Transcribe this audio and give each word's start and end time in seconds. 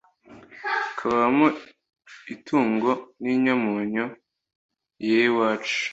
Kabamo 0.97 1.47
itungo 2.33 2.91
n' 3.21 3.31
inyamunyu 3.33 4.05
year 5.03 5.25
iwacu 5.31 5.79